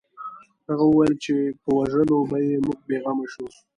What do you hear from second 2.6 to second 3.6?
موږ بې غمه شو